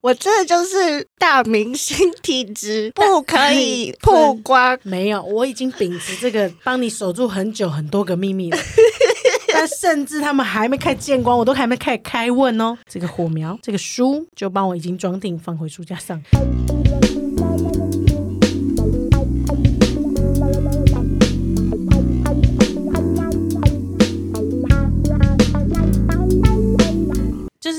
[0.00, 4.78] 我这就是大明星体质， 不可以曝光。
[4.84, 8.56] 没有，我已经秉持这个帮你守住很久很多个秘密了。
[9.52, 12.78] 但甚至他们还没开见光，我都还没开始开问哦。
[12.88, 16.22] 这个火苗，这个书就帮我已经装订，放回书架上。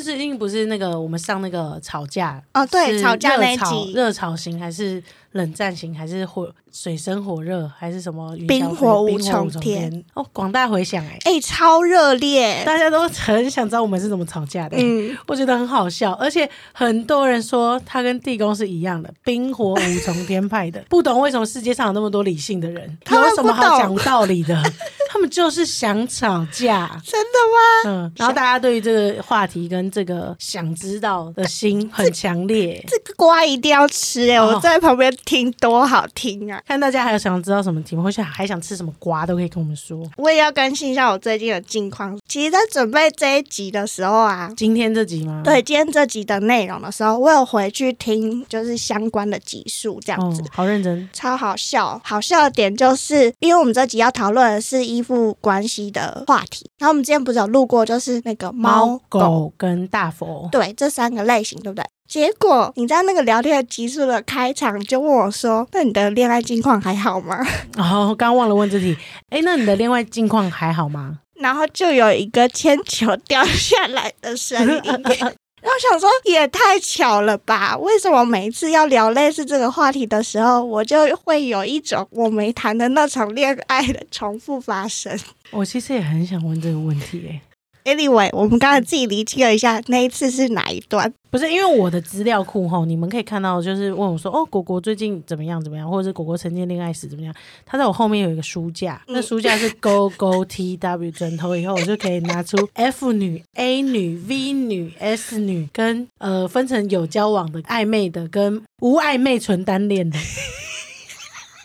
[0.10, 5.02] 是最近不是那个我们上那个吵架哦，对，是吵架那一集，热吵型还是
[5.32, 12.64] 冷战型，还是火水深火热，还是什么冰火无冰火从天哦，广大回响哎、哎、超热烈。
[12.66, 24.62] 大家都很想知道我们是怎么吵架的、嗯，我觉得很好笑，而且很多人说他跟地宫是一样的，冰火五重天派的， 不懂为什么世界上有那么多理性的人，他们有什么好讲道理的？
[25.12, 26.88] 他们就是想吵架。
[27.04, 27.90] 真的吗？
[27.90, 32.84] 嗯，然后大家对于这个话题跟这个想知道的心很强烈。
[32.88, 36.62] 这个瓜一定要吃哎、哦我在旁边听多好听啊！
[36.68, 40.04] 看大家还有想知道什么题目，或者还想吃什么瓜，都可以跟我们说。
[40.18, 42.18] 我也要更新一下我最近的近况。
[42.28, 45.42] 其实，在准备这一集的时候啊，今天这集吗？
[45.44, 50.42] 对今天这集的内容的时候，我有回去听，就是相关的集数这样子。
[50.42, 51.08] 哦，好认真。
[51.14, 61.86] 超好笑，好笑的点就是，因为我们这集要讨论的是依附关系的话题，然后我们之前不是有录过，就是那个猫狗跟大佛，对这三个类型，对不对？
[62.10, 67.38] 结果你在那个聊天的集数的开场就问我说：“那你的恋爱近况还好吗
[67.78, 68.98] 然后刚刚忘了问自己。
[69.30, 74.92] 哎，那你的恋爱近况还好吗？？”然后就有一个铅球掉下来的声音。
[75.62, 77.78] 然后想说也太巧了吧？
[77.78, 85.16] 为什么每一次要聊类似这个话题的时候，我就会有一种我没谈的那场恋爱的重复发生？
[85.52, 87.42] 我其实也很想问这个问题、哎。
[87.90, 91.12] Anyway，我们刚才自己厘清了一下，那一次是哪一段？
[91.32, 97.34] 不是因为我的资料库哈，你们可以看到，就是问我说，哦，果果最近怎么样怎么样，或者是果果曾经恋爱史怎么样？
[97.66, 110.18] 他在我后面有一个书架，嗯那书架是 Go Go T W 枕头以后，我就可以拿出 F 女、A 女、V 女、S 女，跟呃分成有交往的、暧昧的，跟无暧昧纯单恋的。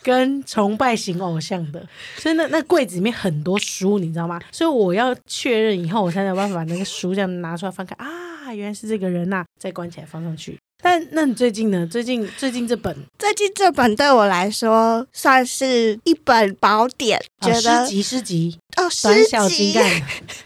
[0.04, 1.84] 跟崇拜型偶像的，
[2.18, 4.38] 所以那那柜子里面很多书，你知道吗？
[4.52, 10.58] 所以我要确认以后，我才有办法把那个书这样拿出来翻开啊，原来是这个人呐、再关起来放上去。
[10.82, 11.86] 但那你最近呢？
[11.90, 20.02] 最近最近这本 最近这本对我来说算是一本宝典，啊觉得诗集诗集哦，短小精干，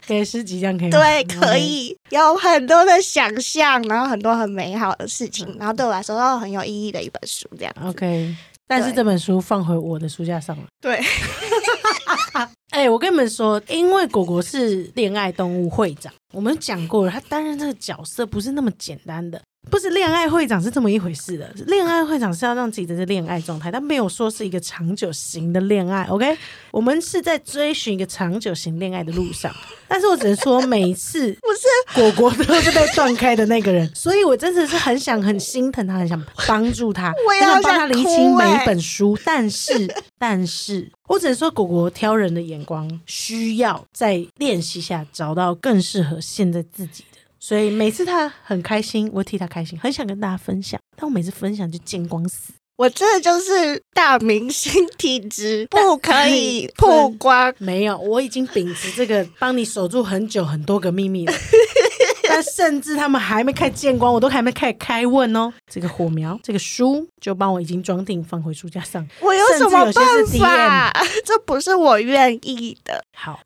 [0.06, 0.96] 给 诗集这样可以吗？
[0.96, 1.58] 对，可。
[1.58, 7.74] 以有很多的想象，然后很多很美好的事情，然后对我来说都很有意义的一本书，这样。
[7.82, 8.32] OK，
[8.68, 10.64] 但是这本书放回我的书架上了。
[10.80, 11.00] 对，
[12.70, 21.48] 哎、我跟你们说，因为果果是恋爱动物会长，我们讲过了，他担任这个角色不是那么简单的，不是恋爱会长是这么一回事的。
[21.66, 26.04] 恋爱会长是要让自己的这恋爱状态，但没有说是一个长久型的恋爱。
[26.04, 26.36] OK，
[26.70, 29.54] 我们是在追寻一个长久型恋爱的路上，
[29.86, 39.18] 但是我只能说，每一次 不是果果都是被断开的那个人，所以我真的是很想、很心疼他，很想帮助他， 我想帮他理清每一本书。
[39.24, 39.72] 但是，
[40.18, 47.07] 但是我只能说，果果挑人的眼光需要在练习下找到更适合现在自己的。
[47.48, 52.52] 所以每次他很开心，我替他开心，很想跟大家分享，但我每次分享就见光死。
[52.76, 57.50] 我真的就是大明星体质，不可以曝光。
[57.56, 61.32] 没有，我已经秉持这个帮你守住很久很多个秘密了。
[62.28, 65.50] 但甚至他们还没开见光，我都还没开始开问哦。
[65.72, 69.08] 这个火苗，这个书就帮我已经装订，放回书架上。
[69.20, 70.92] 我有什么办法？
[71.24, 73.02] 这不是我愿意的。
[73.16, 73.40] 好，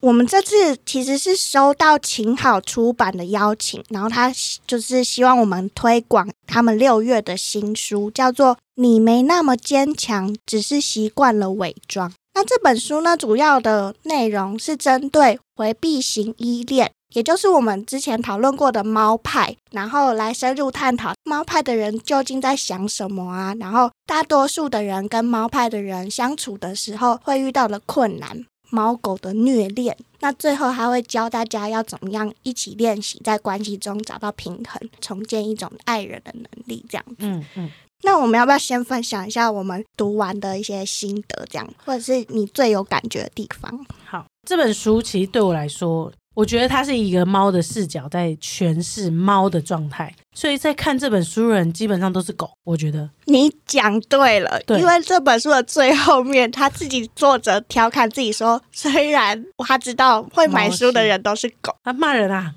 [0.00, 4.32] 我们这次其实是收到晴好出版的邀请，然后他
[4.64, 12.08] 就是希望我们推广他们六月的新书，叫做《你没那么坚强，只是习惯了伪装》。
[12.34, 28.44] 那这本书呢，主要的内容是针对回避型依恋，也就是我们之前讨论过的猫派，然后来深入探讨猫派的人究竟在想什么啊，然后大多数的人跟猫派的人相处的时候会遇到的困难。
[28.70, 37.16] 猫狗的虐恋，那最后还会教大家要怎么样一起练习，在关系中找到平衡，重建一种爱人的能力，这样子。
[37.20, 37.70] 嗯嗯，
[38.02, 43.86] 那我们要不要先分享一下我们读完的一些心得，这样，或者是你最有感觉的地方？
[44.04, 44.24] 好。
[44.46, 52.48] 这本书其实对我来说，我觉得它是一个猫的视角在诠释猫的状态，所以在看这本书的人基本上都是狗。
[52.62, 62.54] 我觉得，你讲对了，对因为这本书的最后面，他自己作者调侃自己说，虽然他知道会买书的人都是狗，他骂人啊，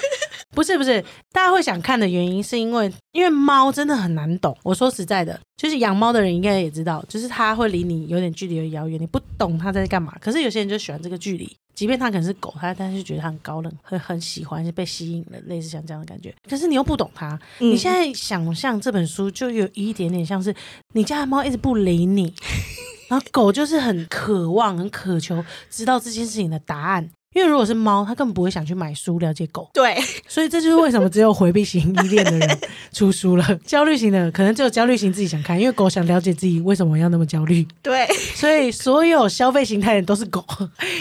[0.54, 1.02] 不是不是，
[1.32, 4.54] 大家会想看的原因是因为，因为猫真的很难懂。
[4.62, 10.14] 我说实在的，就是养猫的人应该也知道，就是它会离你有点距离的遥远，你不懂它在干嘛。
[10.20, 11.50] 可是有些人就喜欢这个距离，
[11.82, 16.32] 即便它可能是狗，它但是觉得它很高冷，会很喜欢，是被吸引了，类似像这样的感觉。
[16.48, 20.54] 可是你又不懂它，你现在想象这本书就有一点点像是
[20.92, 22.32] 你家的猫一直不理你，
[23.10, 27.10] 然后狗就是很渴望、很渴求知道这件事情的答案。
[27.32, 29.70] 因为如果是猫，它根本不会想去买书了解狗。
[29.72, 29.96] 对，
[30.28, 32.58] 所以这就是为什么只有回避型依恋的人
[32.92, 37.66] 出书了，焦虑型的可能只有焦虑型自己想看，因为狗想了解自己为什么要那么焦虑。
[37.82, 40.44] 对， 所以所有消费形态的人都是狗，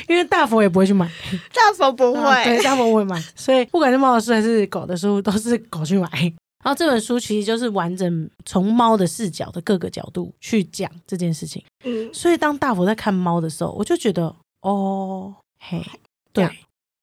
[0.07, 1.05] 因为大佛也不会去买，
[1.53, 6.09] 大佛不会， 对，大佛不会买，所以不管是猫的书还是狗的书，都是狗去买。
[6.63, 11.63] 然后这本书其实就是完整从猫的视角的各个角度去讲这件事情。
[11.83, 15.83] 嗯，所以当大佛在看猫的时候，我就觉得，哦，嘿。
[16.33, 16.49] 对，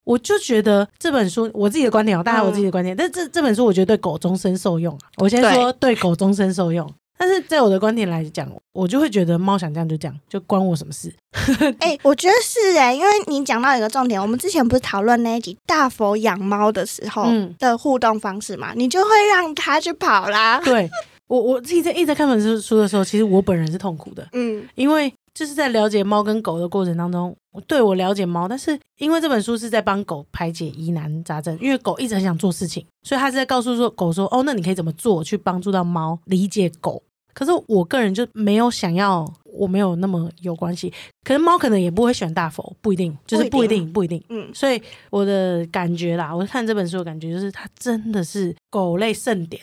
[0.05, 5.09] 我就觉得这本书，我自己的观点哦，大家我自己的观点，但这这本书我觉得对狗终身受用啊。
[5.19, 11.13] 我先说对狗终身受用，但是在我的观点来讲，我就会觉得猫想这样就这样，就关我什么事？
[11.81, 17.29] 哎，我觉得是哎，因为你讲到一个重点，我们之前不是讨论那一集大佛养猫的时候
[17.59, 20.59] 的互动方式嘛，你就会让它去跑啦。
[20.65, 20.91] 对
[21.27, 25.13] 我我自己在一直在看本书书的时候，其实我本人是痛苦的， 嗯，因为。
[25.39, 27.37] 就是在了解猫跟狗的过程当中，
[27.69, 37.01] 对我了解猫，但是因为这本书是在帮狗排解疑难杂症，因为狗一直很想做事情，所以他是在告诉说狗说，哦，那你可以怎么做去帮助到猫理解狗。
[37.33, 40.93] 可是我个人就没有想要，我没有那么有关系。
[41.23, 44.21] 可是猫可能也不会选大佛，不一定，就是不一定，不一定。
[44.31, 49.63] 嗯，所以我的感觉啦，我看这本书的感觉就是它真的是狗类盛典。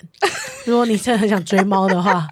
[0.65, 2.25] 如果你真的很想追猫的话。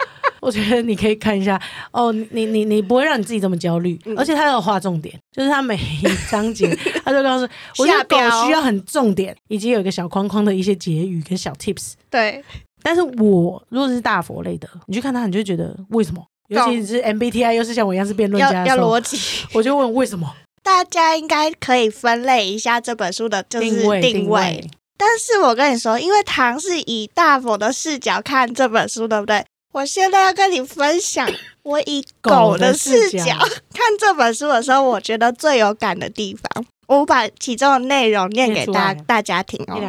[0.43, 1.59] 我觉得你可以看一下
[1.91, 6.67] 哦，你你你不会让你自己这么焦虑，而且他有划重点，就是他每一章节
[7.05, 7.47] 他就告诉
[7.77, 11.93] 我觉得狗需要很重点，以及有一个小框框的一些结语跟小 tips。
[12.09, 12.43] 对，
[12.81, 16.21] 但是我如果是大佛类的，你去看他，你就觉得为什么？
[16.49, 19.17] 尤其是 MBTI 又是像我一样是辩论家，要逻辑，
[19.53, 20.29] 我就问为什么？
[20.61, 24.69] 大家应该可以分类一下这本书的就是定位。
[24.95, 29.43] 但是我跟你说，因为唐是以大佛的视角看这本书，对不对？
[29.73, 31.27] 我现在要跟你分享，
[31.63, 33.23] 我以狗的视角
[33.73, 36.65] 看这本书的时候，我觉得最有感的地方。
[36.87, 39.79] 我把其中的内容念给大大家听哦。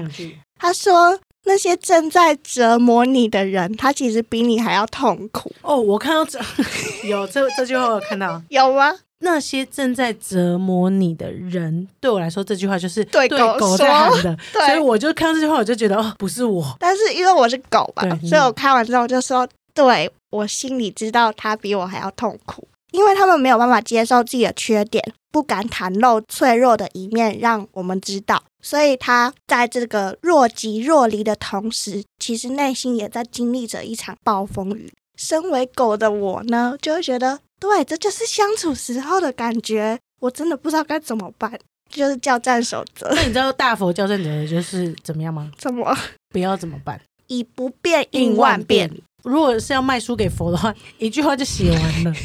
[0.59, 6.41] 他说：“那些正在折磨你的人，他其实比你还要痛苦。”哦，我看到这
[7.07, 8.95] 有这这句话，我看到 有吗？
[9.19, 14.39] 那些正在折磨你的人，对我来说，这句话就是对狗在喊的。
[14.53, 16.75] 所以我就看到这句话，我就觉得哦，不是我。
[16.79, 19.47] 但是因为我是狗吧，所以我看完之后就说。
[19.75, 34.93] 对我心里知道他比我还要痛苦，因为他们没有办法接受自己的缺点，不敢袒露脆弱的一面让我们知道，所以他在这个若即若离的同时，其实内心也在经历着一场暴风雨。
[35.17, 39.99] 身为狗的我呢，就会觉得，对，这就是相处时候的感觉。
[40.21, 41.57] 我真的不知道该怎么办，
[41.89, 43.09] 就是叫战守则。
[43.15, 45.53] 那你知道大佛叫战者就是怎么样吗？
[45.59, 45.97] 怎么？
[46.31, 47.01] 不要怎么办？
[47.29, 48.91] 以不变应万变。
[49.25, 52.13] 如果是要卖书给佛的话，一句话就写完了。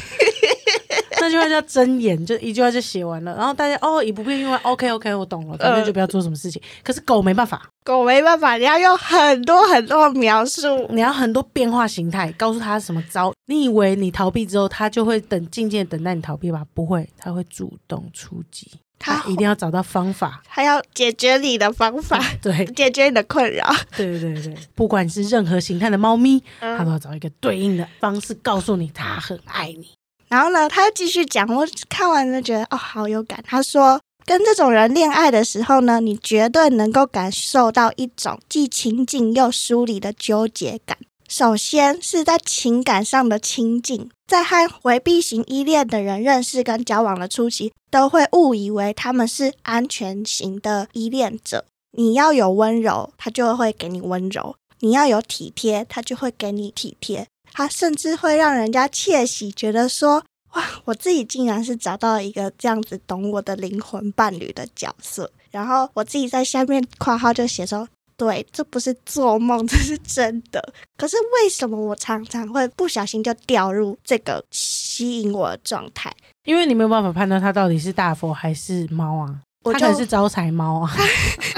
[1.22, 3.36] 那句话叫真言，就一句话就写完了。
[3.36, 6.60] 然后大家哦，以不变应万，OK OK，我懂了，反正就不要做什么事情。
[6.82, 13.34] 可是狗没办法，狗没办法，你要用很多很多描述，你要很多变化形态，告诉他什么招。
[13.46, 16.64] 你以为你逃避之后，他就会等静静等待你逃避吧？
[16.72, 18.70] 不会，他会主动出击。
[19.00, 23.66] 他一定要找到方法，他要解决你的方法， 对，解决你的困扰。
[23.96, 29.88] 对对对，不管是任何形态的猫咪，他都要找一个对应的方式告诉你他很爱你。
[30.28, 33.42] 然后呢，他又继续讲，我看完就觉得哦，好有感。
[33.44, 40.98] 他说，跟这种人恋爱的时候呢，你绝对能够感受到一种既亲近又疏离的纠结感。
[41.26, 51.64] 首先是在情感上的亲近，在和回避型依恋的人认识跟交往的初期，都会误以为他们是安全型的依恋者。
[51.98, 57.26] 你要有温柔，他就会给你温柔；你要有体贴，他就会给你体贴。
[57.52, 60.22] 他甚至会让人家窃喜，觉得说
[60.54, 67.88] ：“哇，我自己竟然是找到一个这样子懂我的灵魂伴侣的角色。”然后我自己在下面括号就写说。
[68.20, 70.62] 对，这不是做梦， 这是真的。
[70.98, 76.12] 可是为什么我常常会不小心就掉入这个吸引我的状态？
[76.44, 80.92] 因为你没有办法判断它到底是大佛还是猫啊，它可能是招财猫啊，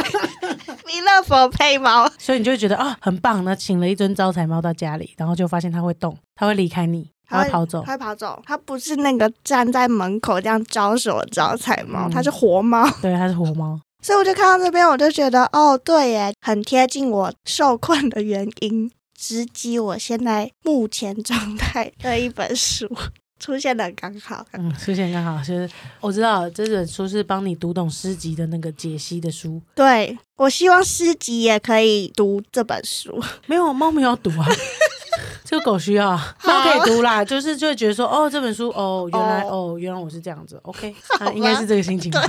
[0.87, 3.45] 弥勒佛配猫，所以你就会觉得啊，很棒。
[3.45, 8.41] 那请了一尊招财猫到家里，然后就发现它会动，它会离开你，它会跑走，它会跑走。
[8.47, 12.89] 它不是那个站在门口这样招手的招财猫，它是活猫。
[13.01, 13.81] 对，它是活猫。
[14.03, 22.91] 所以我就看到这边，我就觉得哦，对耶，很贴近我受困的原因，直击我现在目前状态的一本书，
[23.39, 24.45] 出现的刚好。
[24.55, 33.23] 嗯，出现刚好就是我知道这本书是帮你读懂诗集的那个解析的书，对我希望诗集也可以读这本书。
[33.47, 34.47] 没有猫没有读啊，
[35.47, 42.21] 这个狗需要啊，猫可以读啦，就是就会觉得说哦这本书哦原来哦原来我是这样子，OK，那应该是这个心情吧。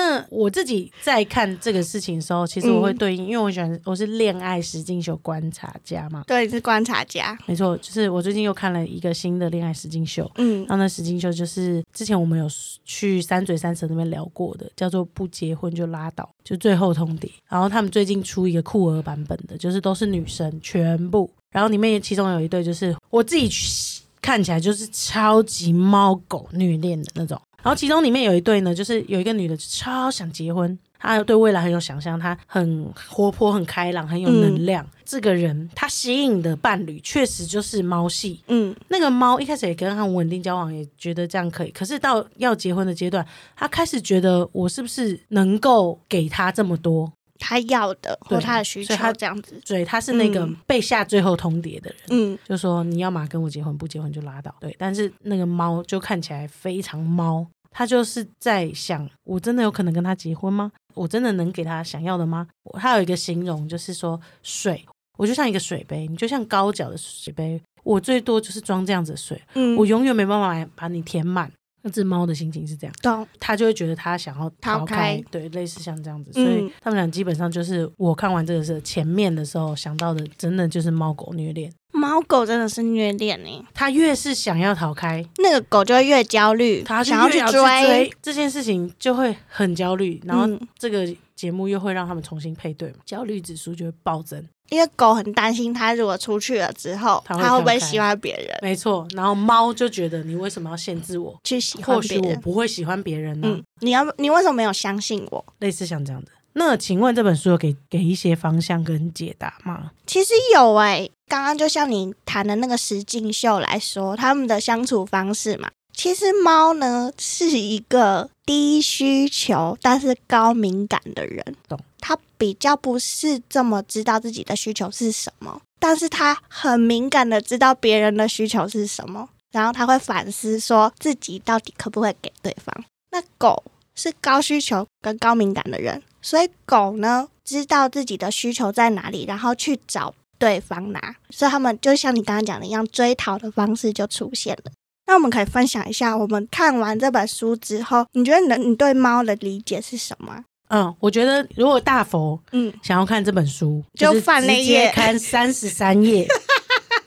[0.00, 7.36] 对，那我自己在看这个事情的时候，其实我会对应，因为我喜欢我是恋爱实境秀观察家嘛，对，是观察家。
[7.46, 12.46] 没错，就是我最近又看了一个新的恋爱实境秀，嗯然后那实境秀就是之前我们有
[12.84, 17.30] 去三嘴三舌那边聊过的，叫做不结婚就拉倒，就最后通牒。
[17.48, 27.40] 然后他们最近出一个酷儿版本的，就是都是女生全部，然后里面其中有一对就是我自己去看起来就是超级猫狗虐恋的那种。
[27.62, 34.86] 然后其中里面有一对呢，就是有一个女的超想结婚，她对未来很有想象，她很活泼、很开朗、很有能量。
[35.04, 41.70] 这个人她吸引的伴侣确实就是猫系，嗯那个猫一开始也跟他稳定交往，也觉得这样可以。
[41.70, 43.26] 可是到要结婚的阶段，
[43.56, 47.12] 她开始觉得我是不是能够给她这么多？
[47.40, 49.60] 他要的或他的需求他这样子。
[49.64, 54.54] 所以他是那个嗯被下最后通牒的人，嗯就说你要嘛跟我结婚，不结婚就拉倒。
[54.60, 60.70] 对，但是那个猫就看起来非常猫，他就是在想，我真的有可能跟他结婚吗？
[60.94, 62.46] 我真的能给他想要的吗？
[62.74, 64.84] 他有一个形容，就是说水，
[65.16, 69.40] 我就像一个水杯，你就像高脚的水杯，我最多就是装这样子的水。
[69.54, 71.50] 嗯，我永远没办法把你填满。
[71.82, 73.26] 那只猫的心情是这样，懂。
[73.38, 81.72] 它就会觉得它想要逃逃开对，类似像这样子，所嗯以他们俩基本上就是我看完这个是前面的时候想到的，真的就是猫狗虐恋。
[82.00, 88.10] 猫狗真的是虐恋呢，它越是想要逃开，那个狗就会越焦虑，它想要去追。
[88.22, 94.42] 这件事情，就会很焦虑，然后嗯这个节目又会让他们重新配对嘛，焦虑指数就会暴增。
[94.70, 101.36] 因为狗很担心，它如果出去了之后，它会不会喜欢别人，没错，然后猫就觉得你为什么要限制我？
[101.44, 102.34] 去喜欢或许我？
[102.36, 105.44] 不会喜欢别人呢、嗯，你要你为什么没有相信我？
[105.58, 106.30] 类似像这样的。
[106.60, 109.92] 那请问这本书有给给一些方向跟解答吗？
[110.06, 121.80] 其实有诶、刚刚就像你谈的那个石敬秀来说，他们的相处方式嘛，其实猫呢是一个低需求但是高敏感的人，懂？
[121.98, 132.84] 它比较不是这么知道自己的需求是什么，但是它很敏感的知道别人的需求是什么，然后他会反思说自己到底可不可以给对方。
[133.12, 133.64] 那狗
[133.94, 144.72] 是高需求跟高敏感的人，所以狗呢知道自己的需求在哪里，然后去找对方拿，所以他们就像你刚刚讲的一样，追讨的方式就出现了。
[145.06, 150.44] 那我们可以分享一下，我们看完这本书之后，你觉得你的你对猫的理解是什么？
[150.68, 156.24] 嗯，我觉得如果大佛嗯，想要看这本书，就是翻那页看三十三页，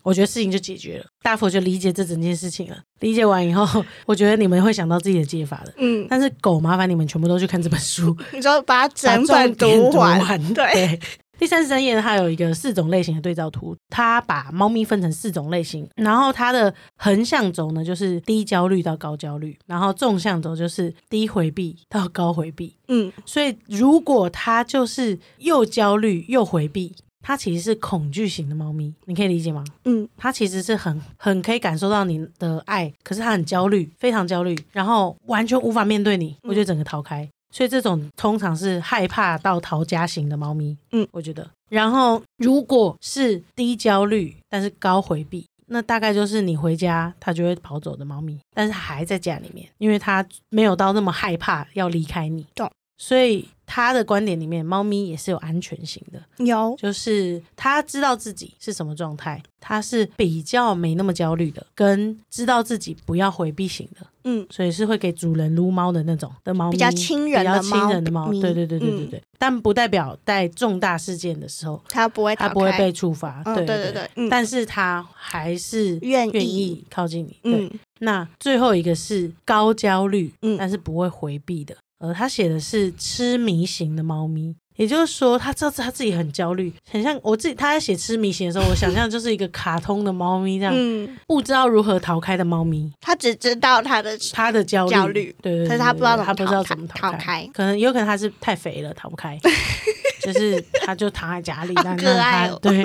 [0.04, 1.06] 我觉得事情就解决了。
[1.22, 2.76] 大佛就理解这整件事情了。
[3.00, 5.72] 理解完以后， 我觉得你们会想到自己的解法的。
[5.78, 11.00] 嗯，但是狗，麻烦你们全部都去看这本书， 你就把它把整本读完， 对，对。
[11.36, 22.76] 第三十三页，它有一个四种类型的对照图，它把猫咪分成四种类型，然后它的横向轴呢就是低焦虑到高焦虑，然后纵向轴就是低回避到高回避。
[22.86, 26.94] 嗯所以如果它就是又焦虑又回避，
[27.26, 29.64] 它其实是恐惧型的猫咪，你可以理解吗？
[29.86, 37.26] 嗯它其实是很很可以感受到你的爱，可是它很焦虑，非常焦虑，然后完全无法面对你，我就整个逃开。
[37.50, 41.48] 所以这种通常是害怕到逃家型的猫咪，嗯，我觉得。
[41.70, 52.44] 然后如果是低焦虑但是高回避，那大概就是你回家它就会跑走的猫咪，但是还在家里面，因为它没有到那么害怕要离开你。
[52.54, 52.70] 懂。
[52.98, 64.46] 所以他的观点里面，猫咪也是有安全型的，有，就是他知道自己是什么状态，他是比较没那么焦虑的，跟知道自己不要回避型的，嗯。
[64.50, 69.10] 所以是会给主人撸猫的那种的猫咪，比较亲人的比较亲人的猫，对对对对对嗯。
[69.10, 69.22] 对。
[69.38, 73.92] 但不代表在重大事件的时候，它不会它不会被触发，嗯对对对对。
[73.92, 74.28] 对嗯。
[74.28, 76.84] 但是它还是愿意愿意。
[76.90, 77.66] 靠近你，对。
[77.66, 77.70] 嗯。
[78.00, 80.56] 那最后一个是高焦虑，嗯。
[80.58, 81.74] 但是不会回避的。
[82.04, 87.54] 呃，他写的是痴迷型的猫咪，也就是说，他知道他自己很焦虑，很像我自己。
[87.54, 92.92] 他在写痴迷型的时候，我想象就是一个卡通的猫咪这样，嗯，不知道如何逃开的猫咪。
[93.00, 99.38] 他只知道他的他的焦虑，焦虑对对对可是他不知道怎么对他不知道怎么逃逃开可能有可能他是太肥了，逃不开，
[100.24, 102.84] 就是它就躺在家里，但可那他爱哦对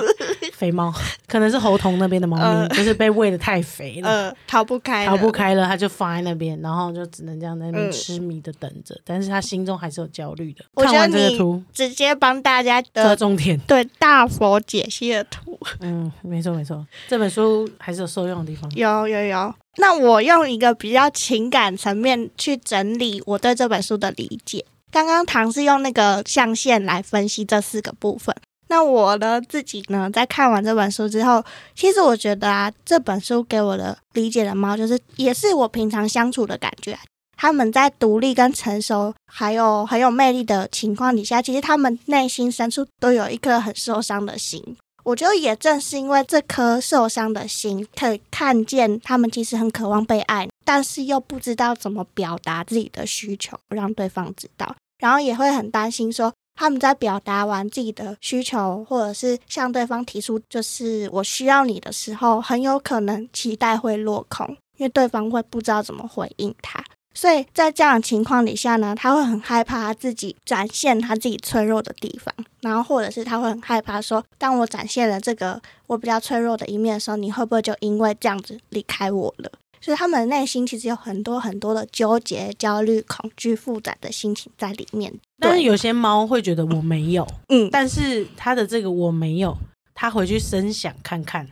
[0.54, 0.94] 肥猫
[1.26, 4.10] 可能是猴童那边的猫咪，呃就是被喂的太肥了。
[4.10, 5.30] 呃，逃不开，逃不。
[5.32, 10.66] 开了，它就放在那边，然后就只能这样在那边嗯痴迷的等着，但是他心中还是有焦虑的。
[10.74, 18.70] 我看完这个图，直接帮大家这的重点，对大佛解析的图， 嗯，没错没错，这本书还是有受用的地方。
[18.72, 19.54] 有有有。
[19.78, 24.66] 那我用一个比较情感层面去整理我对这本书的理解。
[24.92, 28.36] 刚刚唐是用那个象限来分析这四个部分。
[28.68, 31.44] 那我呢自己呢，在看完这本书之后，
[31.76, 36.98] 其实我觉得啊，这本书给我的理解的猫，就是也是我平常相处的感觉。
[37.36, 44.76] 他们在独立跟成熟，还有很有魅力的情况底下，其实他们内心深处都有一颗很受伤的心。
[45.06, 56.32] 我觉得也正是因为这颗受伤的心，可以看见他们其实很渴望被爱，但是又不知道怎么表达自己的需求，让对方知道，然后也会很担心说。
[56.56, 64.46] 他们在表达完自己的需求，或者是向对方提出“就是我需要你”的时候，很有可能期待会落空，
[64.78, 66.84] 因为对方会不知道怎么回应他。
[67.16, 79.50] 所以在这样的情况底下呢，他会很害怕他自己展现他自己脆弱的地方，然后或者是他会很害怕说，当我展现了这个我比较脆弱的一面的时候，你会不会就因为这样子离开我了？
[79.82, 85.12] 所以他们的内心其实有很多很多的纠结、焦虑、恐惧、复杂的心情在里面。
[85.12, 89.58] 对，但是有些猫会觉得我没有，嗯，但是它的这个我没有，
[89.94, 91.48] 它回去深想看看，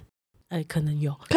[0.49, 1.15] 哎，可能有，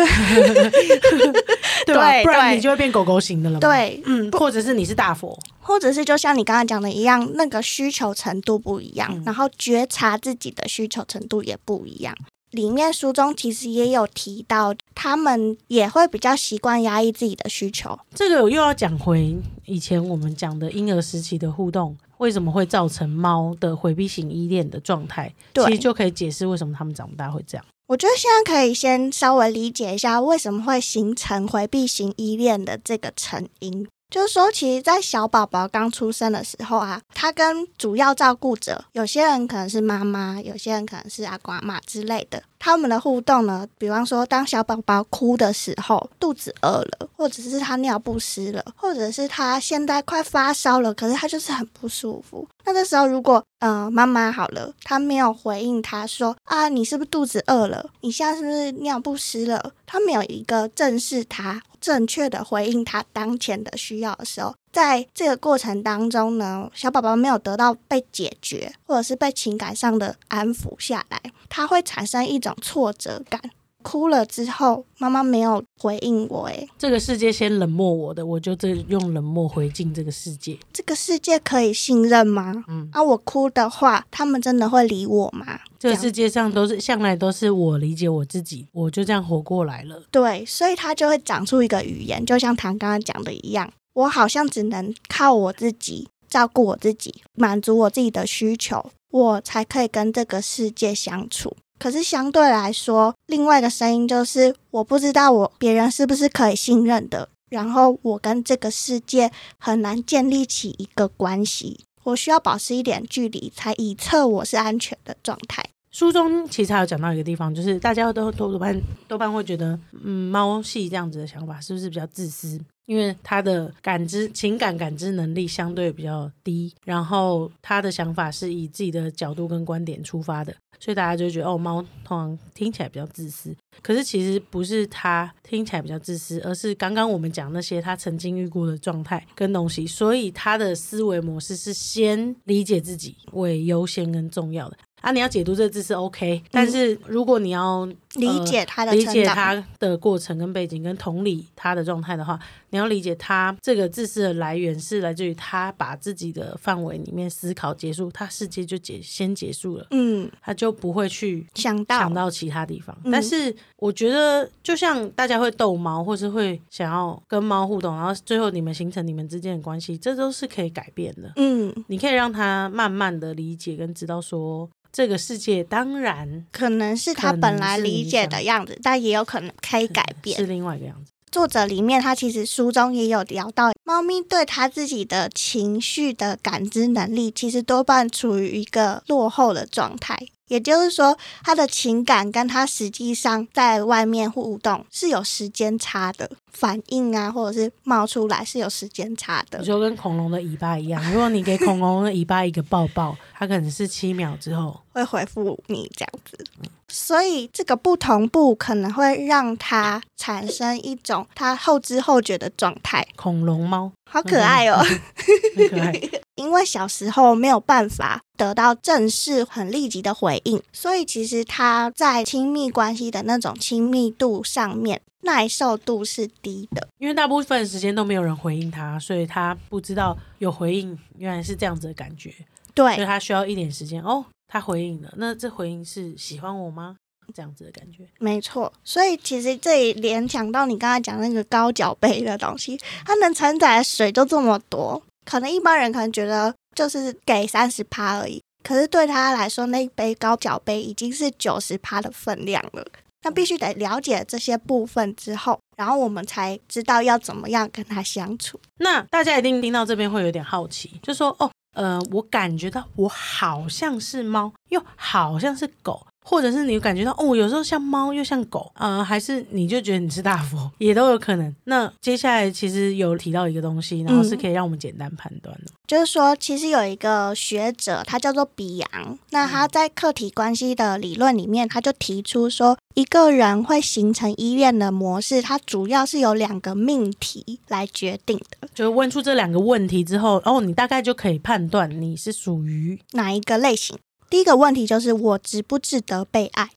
[1.87, 12.15] 对不然你就会变狗狗型的了嘛。，对，嗯，或者是你是大佛，或者是就像你刚刚讲的一样，那个需求程度不一样，嗯然后觉察自己的需求程度也不一样。
[12.51, 17.99] 里面书中其实也有提到，他们也会比较习惯压抑自己的需求。
[18.15, 25.33] 这个又要讲回以前我们讲的婴儿时期的互动，为什么会造成猫的回避型依恋的状态？
[25.55, 27.65] 其实就可以解释为什么他们长不大会这样。
[27.87, 33.87] 我觉得现在可以先稍微理解一下为什么会形成回避型依恋的这个成因。
[34.11, 52.47] 就是说，其实，在小宝宝刚出生的时候啊，他跟主要照顾者，有些人可能是妈妈，有些人可能是阿公阿妈之类的，他们的互动呢，比方说，当小宝宝哭的时候，肚子饿了，或者是他尿不湿了，或者是他现在快发烧了，可是他就是很不舒服。
[52.67, 57.91] 那这时候，如果呃妈妈好了，他没有回应他说啊，你是不是肚子饿了？
[58.03, 59.73] 你现在是不是尿不湿了？
[59.87, 73.41] 他没有一个正视他、正确的回应他当前的需要的时候，在这个过程当中呢，小宝宝没有得到被解决，或者是被情感上的安抚下来，他会产生一种挫折感。
[73.83, 80.59] 哭了之后，妈妈没有回应我，诶，这个世界先冷漠我的，我就这用冷漠回敬这个世界。
[80.71, 82.63] 这个世界可以信任吗？
[82.69, 85.61] 嗯，啊，我哭的话，他们真的会理我吗？
[85.79, 90.03] 这个世界上都是向来都是我理解我自己，我就这样活过来了。
[90.11, 101.57] 对，所以他就会长出一个语言，就像唐刚刚讲的一样，我好像只能靠我自己照顾我自己，满足我自己的需求，我才可以跟这个世界相处。
[101.79, 115.65] 可是相对来说，另外一个声音就是，我不知道我别人是不是可以信任的，然后我跟这个世界很难建立起一个关系，我需要保持一点距离，才以测我是安全的状态。
[115.91, 122.61] 书中其实还有讲到一个地方，就是大家都多多半多半会觉得，嗯，猫系这样子的想法是不是比较自私？
[122.87, 133.55] 因为它的感知、情感感知能力相对比较低，然后他的想法是以自己的角度跟观点出发的，所以大家就觉得哦，猫通常听起来比较自私。
[133.81, 144.77] 可是其实不是它听起来比较自私，而是刚刚我们讲那些他曾经遇过的状态跟东西，所以他的思维模式是先理解自己为优先跟重要的。
[145.01, 152.39] 啊，你要解读这个字是 OK，但是如果你要理解他的理解，他的过程跟背景，跟同理他的状态的话，
[152.71, 162.01] 你要理解他这个自私的来源是来自于他把自己的范围里面思考结束，他世界就结先结束了，嗯，他就不会去想到。
[162.01, 162.97] 想到其他地方。
[163.05, 163.13] 嗯。
[163.13, 171.33] 但是我觉得，就像大家会逗猫，或是会想要跟猫互动，然后最后你们形成你们之间的关系，这都是可以改变的。
[171.37, 180.47] 嗯，你可以让他慢慢的理解跟知道说，这个世界当然可能是他本来是你理解的样子，但也有可能可以改变是。
[180.47, 181.13] 另外一个样子。
[181.31, 190.19] 作者里面他其实书中也有聊到，猫咪对他自己的情绪的感知能力，其实多半处于一个落后的状态。
[190.49, 199.79] 也就是说，他的情感跟他实际上在外面互动是有时间差的，反应啊，或者是冒出来是有时间差的就。
[199.79, 204.81] 跟恐龙的尾巴一样，如果你给恐龙的尾巴一个抱抱，它可能是七秒之后。
[204.93, 206.45] 会回复你这样子。
[206.91, 214.83] 所以这个不同步可能会让它产生一种它后知后觉的状态，恐龙猫好可爱哦。
[215.57, 215.93] 很可爱，
[216.35, 226.89] 因为小时候没有办法得到正式很立即的回应，所以其实他在亲密关系的那种亲密度上面耐受度是低的。
[226.99, 232.33] 因为大部分时间都没有人回应他，所以他不知道有回应原来是这样子的感觉，
[232.75, 234.03] 对所以对，他需要一点时间。
[234.03, 236.97] 哦，他回应了，那这回应是喜欢我吗？
[237.33, 238.05] 这样子的感觉。
[238.19, 238.73] 没错。
[238.83, 252.85] 所以其实这里联想到你刚才讲那个高脚杯的东西，它能承载的水就这么多，可能一般人可能觉得就是给三十趴而已，可是对他来说，那一杯高脚杯已经是九十趴的分量了。
[253.23, 258.59] 那必须得了解这些部分之后，然后我们才知道要怎么样跟他相处。
[258.79, 271.55] 那大家一定听到这边会有点好奇，就说哦，呃，我感觉到我好像是猫，又好像是狗，或者是你感觉到哦，有时候像猫又像狗，呃，还是你就觉得你是大佛， 也都有可能。
[271.65, 275.73] 那接下来其实有提到一个东西，然后是可以让我们简单判断的。
[275.87, 288.69] 就是说，其实有一个学者，他叫做比昂，那他在客体关系的理论里面，他就提出说，一个人会形成依恋的模式，它主要是由两个命题来决定的。
[288.73, 293.99] 就问出这两个问题之后，哦，你大概就可以判断你是属于哪一个类型？
[294.31, 296.71] 第一个问题就是我值不值得被爱？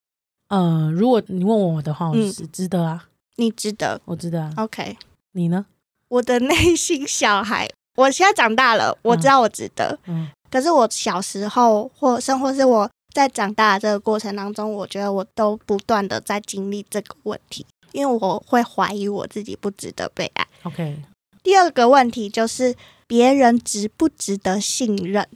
[0.49, 4.53] 呃，如果你问我的话，我嗯是值得啊，你值得我值得啊。
[4.57, 4.97] ？OK，
[5.33, 5.67] 你呢？
[6.09, 9.97] 我的内心小孩，我现在长大了，我知道我值得。
[10.05, 20.47] 嗯，可是我小时候，或生活是我在长大的这个过程当中，我觉得我都不断的在经历这个问题，因为我会怀疑我自己不值得被爱。
[20.63, 21.01] OK，
[21.43, 22.75] 第二个问题就是
[23.07, 25.27] 别人值不值得信任？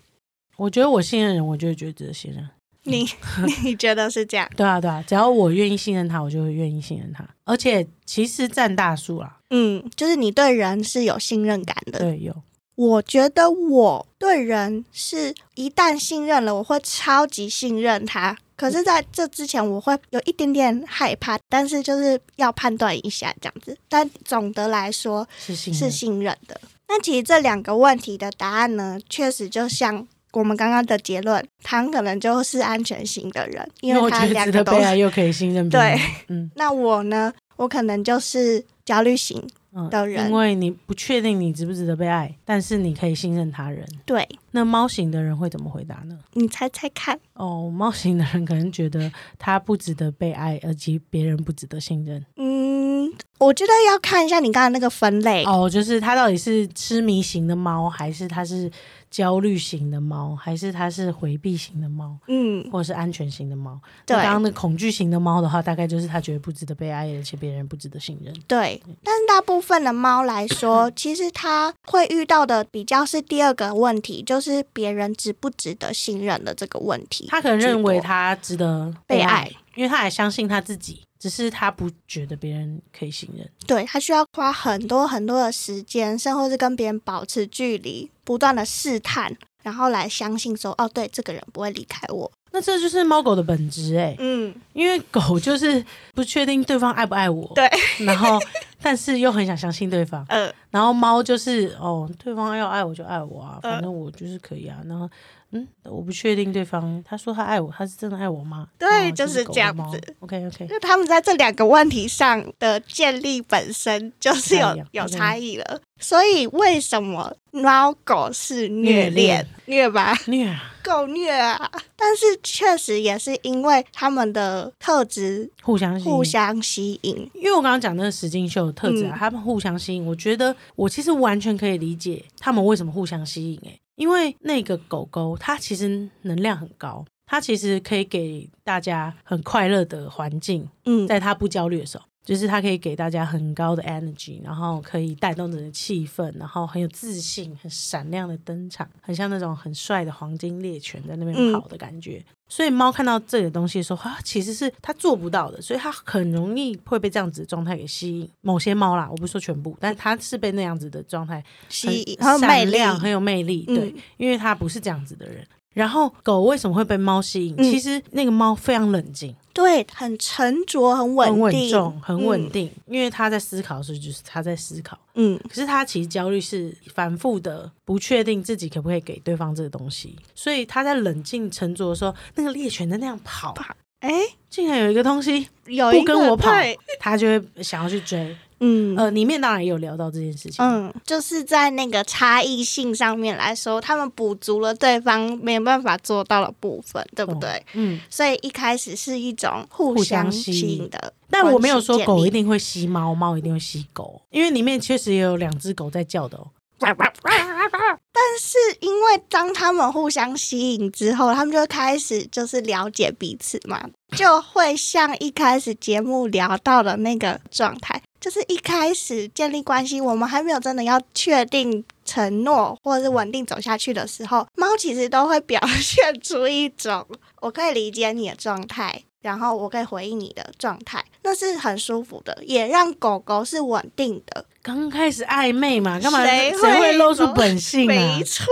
[0.58, 2.48] 我觉得我信任人，我就会觉得值得信任。
[2.84, 3.06] 你
[3.64, 4.50] 你觉得是这样？
[4.56, 7.28] 对啊，对啊，只要我愿意信任他，我就会愿意信任他。
[7.44, 12.00] 而且其实占大数啦，嗯，就是你对人是有信任感的。
[12.00, 12.34] 对，有
[12.76, 18.38] 我觉得我对人是一旦信任了，我会超级信任他。
[18.56, 23.78] 可是在这之前，我会有一点点害怕，但是就是要判断一下这样子。
[23.90, 26.60] 但总的来说是信任，是信任的。
[26.88, 35.98] 那其实这两个问题的答案呢，确实就像我们刚刚的结论，他可能就是安全型的人，因为他值得被爱，又可以信任别人。
[35.98, 39.40] 对，嗯 那我呢，我可能就是焦虑型。
[39.74, 43.86] 嗯的人因为你不确定你值不值得被爱，但是你可以信任他人。
[44.08, 46.18] 对那猫型的人会怎么回答呢？
[46.34, 47.20] 你猜猜看？
[47.34, 52.26] 哦，猫型的人可能觉得他不值得被爱，而及别人不值得信任。
[52.38, 55.44] 嗯，我觉得要看一下你刚才那个分类。
[55.44, 58.72] 哦，就是他到底是痴迷型的猫，还是他是
[59.10, 63.80] 焦虑型的猫，还是它是回避型的猫，嗯，或者是安全型的猫？
[64.06, 68.34] 对刚刚的恐惧型的猫的话，大概就是它觉得不值得被爱，而且别人不值得信任。
[68.48, 68.82] 对。
[69.04, 77.28] 但是大部分的猫来说， 其实它会遇到的比较是第二个问题，就是别人值不值得信任的这个问题。
[77.30, 83.46] 他可能认为他值得被爱爱，因为他还相信他自己，只是他不觉得别人可以信任。
[83.66, 92.32] 对他需要花很多很多的时间，甚或是跟别人保持距离，不断的试探，然后来相信说，哦，对，这个人不会离开我。
[92.52, 95.84] 那这就是猫狗的本质哎、嗯，因为狗就是
[96.16, 97.70] 不确定对方爱不爱我，对，
[98.06, 98.40] 然后
[98.82, 104.78] 但是又很想相信对方， 呃，然后猫就是哦，对方要爱我就爱我啊，呃反正我就是可以啊。
[104.86, 105.10] 然后
[105.52, 108.68] 嗯，我不确定对方他说他爱我，他是真的爱我吗？
[108.78, 110.16] 对哦就是这样子。
[110.20, 115.82] OK OK，就他们在这两个问题上的建立本身就是有有差异了。
[116.00, 119.48] 所以为什么猫狗是虐虐恋恋？
[119.66, 121.72] 虐吧，虐啊，够虐啊！
[121.96, 127.32] 但是确实也是因为他们的特质互相吸引互相吸引。
[127.34, 133.80] 因为我刚刚讲那个石金秀的特质啊，嗯他们互相吸引，我觉得我其实完全可以理解他们为什么互相吸引、欸。
[133.98, 142.06] 因为那个狗狗它其实能量很高，它其实可以给大家很快乐的环境，嗯，在它不焦虑的时候。
[142.28, 152.22] 就是它可以给大家很高的 energy，然后可以带动整个气氛，然后很有自信、很闪亮的登场，很像那种很帅的黄金猎犬在那边嗯跑的感觉。
[152.50, 158.30] 所以猫看到这个东西的时候，啊其实是它做不到的，所以它很容易会被这样子的状态给吸引。
[158.42, 163.64] 某些猫啦，我不是说全部，但它是被那样子的状态吸引，很很有魅力，闪亮，很有魅力。
[163.64, 165.46] 对，嗯因为它不是这样子的人。
[165.78, 167.54] 然后狗为什么会被猫吸引？
[167.56, 172.72] 嗯其实那个猫非常冷静，对，很沉着，很稳很稳定，重，很稳定。
[172.88, 174.98] 因为它在思考的时候，就是它在思考。
[175.14, 175.40] 嗯。
[175.48, 183.54] 可是它其实焦虑是反复的，不确定自己可不可以给对方这个东西，所以他在冷静沉着的时候，那个猎犬在那样跑，
[184.00, 184.12] 哎，
[184.50, 188.36] 竟然有一个东西有一不跟我跑个对，他就会想要去追。
[188.60, 190.66] 嗯呃，里面当然也有聊到这件事情。
[190.66, 197.64] 嗯，就是在那个差异性上面来说，他们补足了对方没有办法做到的部分，对不对？
[197.74, 202.48] 嗯，所以一开始是一种互相吸引的，但我没有说狗一定。
[202.48, 206.48] 会吸猫，猫一定会吸狗，因为里面确实也有两只狗在叫的哦。
[206.80, 213.84] 但是因为当他们互相吸引之后，他们就开始就是了解彼此嘛，
[214.16, 227.06] 就会像一开始节目聊到的那个状态，就是一开始建立关系，我们还没有真的要确定承诺或者是稳定走下去的时候，猫其实都会表 现出一种
[227.42, 229.04] 我可以理解你的状态。
[229.20, 234.46] 然后我可以回应你的状态，那是很舒服的，也让狗狗是稳定的。
[234.62, 238.24] 刚开始暧昧嘛，干嘛谁会露出本性啊没？
[238.24, 238.46] 错。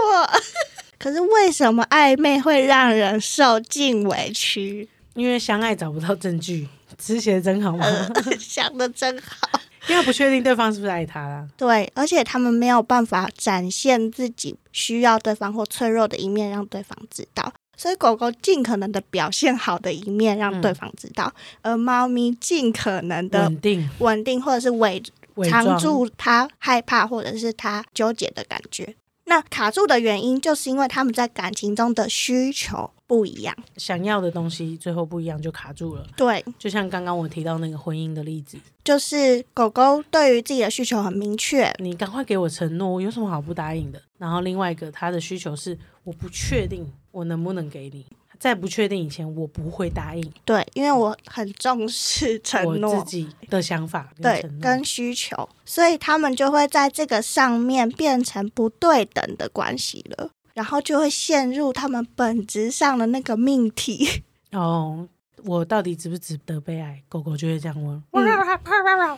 [0.99, 4.89] 可是为什么暧昧会让人受尽委屈？
[5.13, 7.85] 因为相爱找不到证据，词写的真好吗？
[7.85, 9.47] 呃， 想的真好。
[9.87, 11.47] 因为不确定对方是不是爱他啦。
[11.55, 17.53] 对，而且他们没有办法展现自己需要对方或脆弱的一面，让对方知道。
[17.77, 21.29] 所以狗狗尽可能的表现好的一面，让对方知道；
[21.61, 25.03] 而猫咪尽可能的稳定，稳定或者是伪
[25.49, 28.95] 藏住它害怕或者是它纠结的感觉。
[29.35, 33.53] 那卡住的原因，就是因为他们在感情中的需求不一样。
[33.75, 36.07] 想要的东西最后不一样，就卡住了。
[36.15, 44.01] 对，就像刚刚我提到那个婚姻的例子，就是狗狗对于自己的需求很明确，你赶快给我承诺，我有什么好不答应的？
[44.17, 48.05] 然后另外一个他的需求是，我不确定我能不能给你，
[48.39, 54.59] 在不确定以前，我不会答应对，因为我很重视承我诺自，己的想法跟对。
[54.61, 64.23] 跟需求，所以他们就会在这个上面变成不对等的关系了，然后就会陷入他们本质上的那个命题。
[64.51, 65.07] 哦，
[65.43, 67.01] 我到底值不值得被爱？
[67.09, 67.95] 狗狗就会这样问。
[68.11, 68.25] 嗯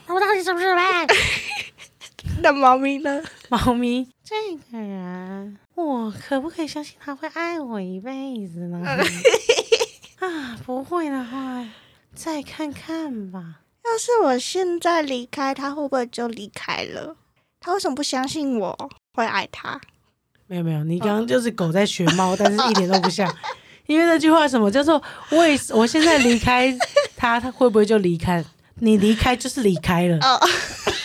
[0.08, 1.06] 我到底值不值得被爱？
[2.42, 3.24] 那猫咪呢？
[3.50, 4.36] 猫咪，这
[4.72, 8.82] 个人，我可不可以相信他会爱我一辈子呢？
[10.18, 11.64] 啊，不会的话，
[12.16, 13.60] 再看看吧。
[13.86, 17.16] 要是我现在离开他，会不会就离开了？
[17.60, 19.80] 他为什么不相信我会爱他？
[20.48, 23.32] 没有没有，你刚刚就是狗在学猫，但是一点都不像。
[23.86, 26.76] 因为那句话什么叫做“为我现在离开
[27.16, 28.44] 他，他会不会就离开？
[28.80, 30.20] 你离开就是离开了。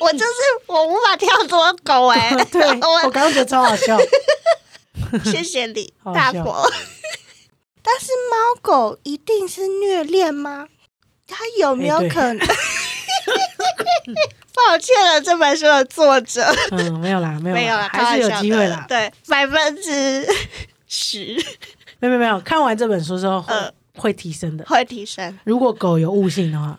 [0.00, 0.24] 哦， 我就是
[0.66, 3.98] 我无法跳脱狗哎、 对， 我我刚刚觉得超好笑。
[5.24, 6.68] 谢谢你，大伯。
[7.82, 10.66] 但是猫狗一定是虐恋吗？
[11.28, 12.38] 它有没有可能？
[14.54, 18.84] 抱歉了，这本书的作者嗯，没有啦，没有啦，没有了，还是有机会啦。
[18.88, 20.26] 对，百分之
[20.88, 21.34] 十
[22.00, 24.64] 没有没有没有，看完这本书之后会、呃会提升的。
[24.66, 25.38] 会提升。
[25.44, 26.78] 如果狗有悟性的话，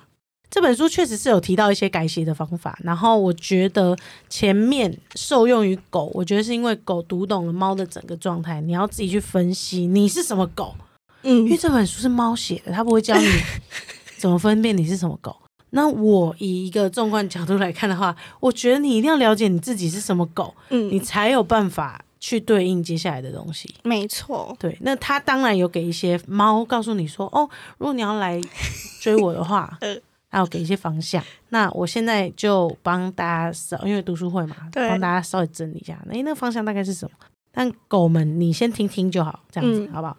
[0.57, 2.75] 这本书确实是有提到一些改写的方法。
[2.83, 3.95] 然后我觉得
[4.27, 10.73] 前面受用于狗，我觉得是因为狗读懂了猫的整个状态，你要自己去分析你是什么狗，
[11.21, 13.27] 嗯因为嗯，这本书是猫写的，它不会教你
[14.17, 15.35] 怎么分辨你是什么狗。
[15.69, 23.71] 那我以一个纵观角度来看的话，我觉得你一定要了解你自己是什么狗，嗯你嗯，才有办法去对应接下来的东西。
[23.83, 24.55] 没错。
[24.57, 28.41] 对，那他当然有给一些猫告诉你说，哦，如果你要来
[28.99, 29.95] 追我的话 呃，
[30.37, 31.23] 他有给一些方向。
[31.49, 37.17] 那我现在就帮大家稍，因为读书会嘛，对帮大家稍微整理一下，那，那个方向大概是什么？
[37.51, 40.15] 但狗们，你先听听就好，这样子、嗯好不好？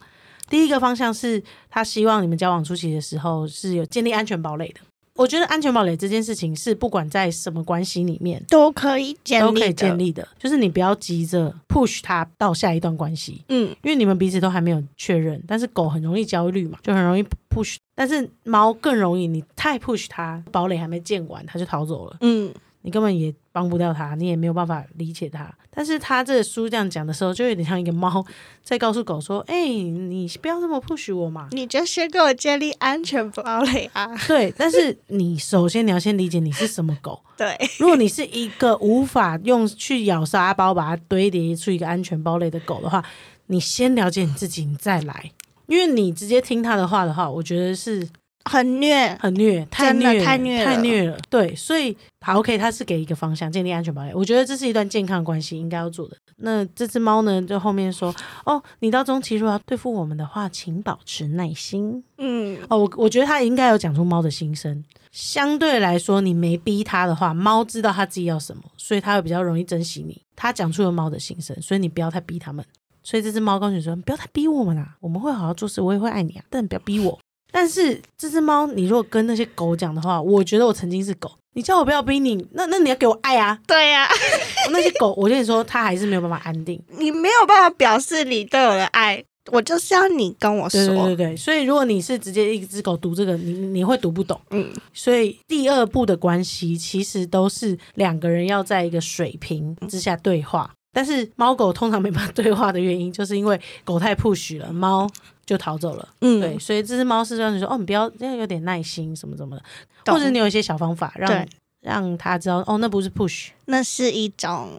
[0.48, 4.80] 第一个方向是他希望你们交往初期的时候是有建立安全堡垒的。
[5.18, 9.98] 我觉得安全堡垒这件事情是不管在什么关系里面都可以建立，都可以建。
[9.98, 25.52] 立的，就是你不要急着 push 他到下一段关系，嗯，因为你们彼此都还没有确认，但是狗很容易焦虑嘛，就很容易 push，但是猫更容易，你太 push 它，堡垒还没建完，它就逃走了，嗯，你根本也帮不掉他，你也没有办法理解他。
[25.70, 28.24] 但是他这个书这样讲的时候，就有点像一个猫
[28.62, 31.48] 在告诉狗说：“哎、你不要这么 push 我嘛。
[31.50, 37.20] 你就先给我建立安全堡垒啊！”对，但是你首先你要先理解你是什么狗。
[37.36, 43.04] 对，如果你是一个无法用去咬沙包把它堆叠出一个安全堡垒的狗的话，
[43.46, 45.32] 你先了解你自己，你再来。
[45.66, 48.08] 因为你直接听他的话的话，我觉得是
[48.48, 49.16] 很虐。
[49.20, 51.18] 很虐，太虐，太虐太虐了。
[51.28, 54.12] 对，所以好，OK，他是给一个方向，建立安全堡垒。
[54.14, 56.16] 我觉得这是一段健康关系应该要做的。
[56.38, 62.02] 那这只猫呢，就后面说，哦，你到中期如果要对付我们的话，请保持耐心。
[62.16, 64.82] 嗯，哦，我我觉得他应该有讲出猫的心声。
[65.10, 70.20] 相对来说，你没逼它的话，猫知道它自己要什么，所以它会比较容易珍惜你。
[70.36, 72.64] 它讲出了猫的心声，所以你不要太逼它们。
[73.02, 77.18] 所以这只猫告诉你说：“你不要太逼我们啊，我们会好好做事，我也会爱你啊，但你不要逼我。”
[77.50, 83.58] 但是这只猫，你如果跟那些狗讲的话，我觉得我曾经是狗，你叫我不要逼你，那那你要给我爱啊！
[83.66, 84.08] 对呀、
[84.70, 86.80] 那些狗，我跟你说，它还是没有办法安定。
[86.98, 90.78] 你没有办法表示你对我的爱，我就是要你跟我说。
[90.78, 94.38] 对对对对，所以如果你是直接一只狗读这个，你你会读不懂。
[94.50, 100.70] 嗯，所以第二步的关系其实都是两个人要在一个水平之下对话。
[100.92, 105.08] 但是猫狗通常没办法对话的原因，就是因为狗太 push 了，猫
[105.48, 106.06] 就逃走了。
[106.20, 111.48] 嗯，对，所以这只猫是让你说，哦，你不要，要有点耐心什么什么的，或者你有一些小方法让
[111.80, 114.78] 让它知道，哦，那不是 push，那是一种，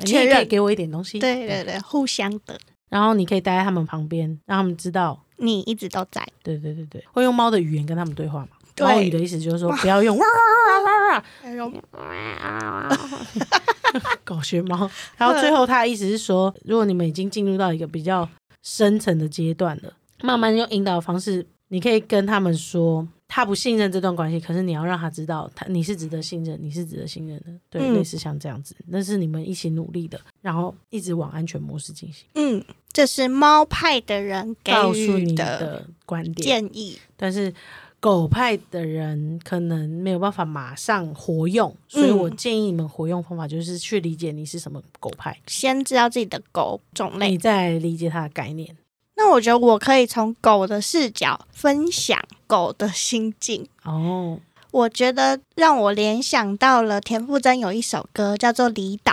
[0.00, 1.18] 你确认也可以给我一点东西。
[1.18, 5.22] 对对对，互相的，然后你可以待在他们旁边，让他们知道。
[5.40, 6.26] 你一直都在。
[6.42, 8.48] 对对对对，会用猫的语言跟他们对话嘛？
[8.74, 11.72] 对猫语的意思就是说， 不要用哇哇哇哇那种
[14.24, 14.90] 狗学猫。
[15.16, 18.28] 然后最后他的意思是说，如果你们已经进入到一个比较
[18.62, 19.92] 深层的阶段了，
[20.22, 27.46] 慢慢用引导的方式，你可以跟他们说，他不信任这段关系，可是你要让他知道，他你是值得信任，你是值得信任的。
[27.70, 32.26] 对，嗯类似像这样子，那是你们一起努力的，然后一直往安全模式进行。
[32.34, 36.98] 嗯，这是猫派的人给告诉予你的观点，建议。
[37.16, 37.52] 但是
[38.00, 48.76] 狗派的人可能没有办法马上活用，所以我建议你们活用方法就是去理解你是什么狗派，先知道自己的狗种类你，再理解它的概念。
[49.16, 53.66] 那我觉得我可以从狗的视角分享狗的心境。
[53.82, 54.38] 哦，
[54.70, 59.12] 我觉得让我联想到了田馥甄有一首歌叫做《离岛》，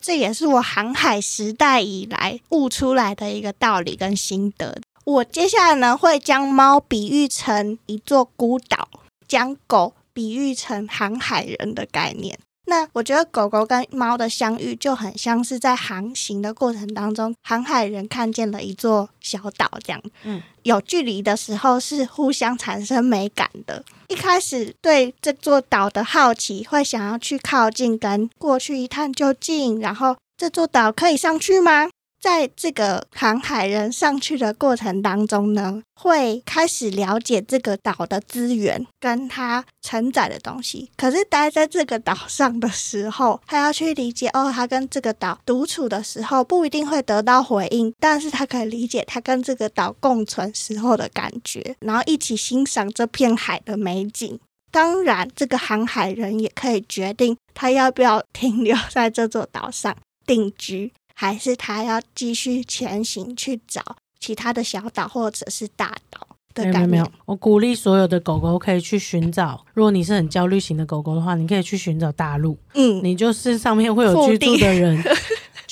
[0.00, 4.80] 这也是我航海时代以来悟出来的一个道理跟心得。
[5.04, 8.88] 我接下来呢会将猫比喻成一座孤岛，
[9.26, 12.38] 将狗比喻成航海人的概念。
[12.66, 20.00] 那我觉得狗狗跟猫的相遇就很像是在航行的过程当中，航海人看见了一座小岛，这样。
[20.22, 23.84] 嗯，有距离的时候是互相产生美感的。
[24.06, 29.80] 一开始对这座岛的好奇，会想要去靠近，跟过去一探究竟。
[29.80, 31.90] 然后这座岛可以上去吗？
[32.22, 40.88] 在这个航海人上去的过程当中呢，会开始了解这个岛的资源跟它承载的东西。
[40.96, 54.38] 可是待在这个岛上的时候，他要去理解哦，他跟这个岛独处的时候不一定会得到回应，但是他可以理解他跟这个岛共存时候的感觉，然后一起欣赏这片海的美景。
[54.70, 60.92] 当然，这个航海人也可以决定他要不要停留在这座岛上定居。
[61.22, 63.80] 还是他要继续前行去找
[64.18, 75.00] 其他的小岛或者是大岛的感觉没有没有。，我鼓励所有的狗狗可以去寻找，如果你是很焦虑型的狗狗的话，你可以去寻找大陆，嗯，你就是上面会有居住的人。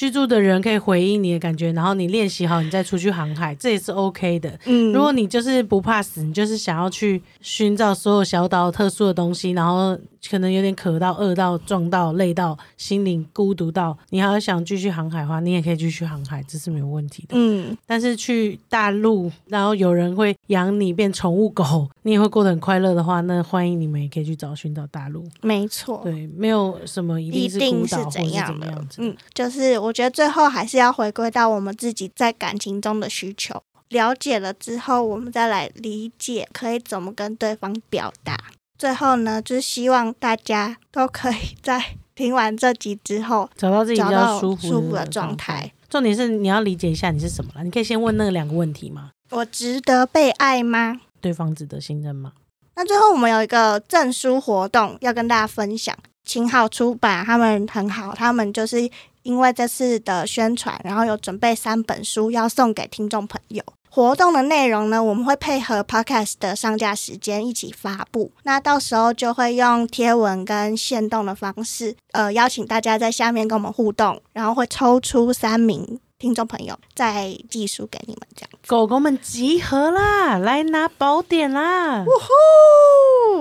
[0.01, 4.59] 居住的人可以回应你的感觉，然后你练习好，你再出去航海，这也是 OK 的。
[4.65, 9.95] 嗯，如果你就是不怕死，你就是想要去寻找所有小岛特殊的东西，然后
[10.31, 17.35] 可能有点渴到、饿到、撞到、累到、心灵孤独到，你还要想继续航海的话，你也可以继续航海，这是没有问题的。
[17.35, 25.23] 嗯，但是去大陆，然后有人会养你变宠物狗，你也会过得很快乐的话，那欢迎你们也可以去找寻找大陆。
[25.43, 26.01] 没错。
[26.03, 28.89] 对，没有什么一一定是孤岛或是怎么样？
[28.89, 29.03] 子。
[29.03, 38.39] 嗯，就是我觉得最后还是要回归到我们自己在感情中的需求，了解了之后，我们再来理解可以怎么跟对方表达。
[38.79, 41.83] 最后呢，就是希望大家都可以在
[42.15, 45.73] 听完这集之后，找到自己比较舒服舒服的状状态。
[45.89, 47.65] 重点是你要理解一下你是什么了。
[47.65, 49.11] 你可以先问那两个问题吗？
[49.31, 51.01] 我值得被爱吗？
[51.21, 52.33] 对方值得信任吗？
[52.77, 55.95] 那最后我们有一个证书活动要跟大家分享，
[56.31, 58.89] 青浩出版他们很好，他们就是
[59.25, 63.61] 因为这次的宣传，然后有准备三本书要送给听众朋友。
[63.93, 68.31] 活动的内容呢，我们会配合 podcast 的上架时间一起发布。
[68.45, 78.51] 那到时候就会用贴文跟线动的方式，呃，邀请大家在下面跟我们互动，然后会抽出三名听众朋友，再寄书给你们这样。
[78.67, 82.05] 狗狗们集合啦，来拿宝典啦！
[82.05, 82.11] 呜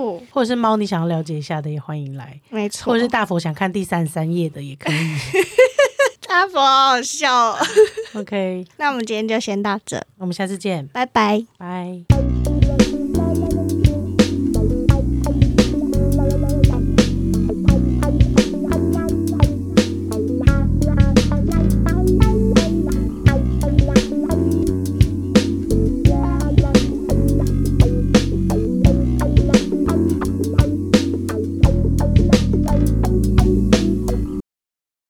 [0.00, 4.96] 呼，或者是猫，你想要了解一下的也欢迎来，没错，或者是大佛想看第三十三页的也可以。
[6.26, 7.58] 大佛好好笑哦。
[8.16, 11.44] OK，那我们今天就先到这，我们下次见，拜拜。
[11.58, 12.59] 拜。